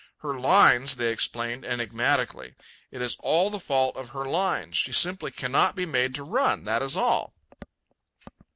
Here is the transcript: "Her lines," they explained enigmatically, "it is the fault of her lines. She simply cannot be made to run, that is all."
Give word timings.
"Her 0.21 0.39
lines," 0.39 0.95
they 0.95 1.11
explained 1.11 1.63
enigmatically, 1.63 2.55
"it 2.89 3.03
is 3.03 3.17
the 3.17 3.59
fault 3.59 3.95
of 3.95 4.09
her 4.09 4.25
lines. 4.25 4.75
She 4.75 4.91
simply 4.93 5.29
cannot 5.29 5.75
be 5.75 5.85
made 5.85 6.15
to 6.15 6.23
run, 6.23 6.63
that 6.63 6.81
is 6.81 6.97
all." 6.97 7.35